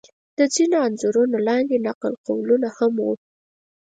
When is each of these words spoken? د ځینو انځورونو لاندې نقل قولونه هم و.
د 0.37 0.39
ځینو 0.53 0.75
انځورونو 0.87 1.37
لاندې 1.47 1.75
نقل 1.87 2.13
قولونه 2.27 2.69
هم 2.77 2.93
و. 3.05 3.07